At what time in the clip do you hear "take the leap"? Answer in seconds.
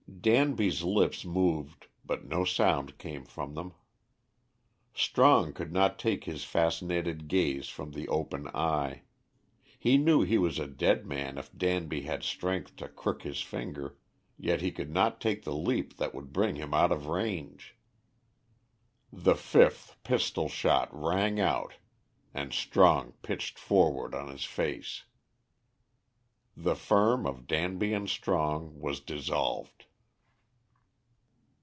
15.21-15.97